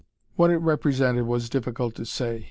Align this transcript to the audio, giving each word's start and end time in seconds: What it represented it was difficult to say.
What 0.35 0.49
it 0.49 0.57
represented 0.57 1.19
it 1.19 1.25
was 1.27 1.47
difficult 1.47 1.93
to 1.97 2.05
say. 2.05 2.39